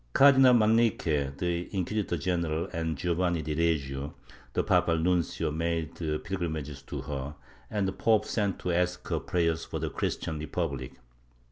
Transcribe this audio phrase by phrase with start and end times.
[0.13, 4.15] Cardinal Manrique, the inquisitor general, and Giovanni di Reggio,
[4.53, 7.35] the papal nuncio, made pilgrimages to her,
[7.69, 10.93] and the pope sent to ask her prayers for the Christian Republic.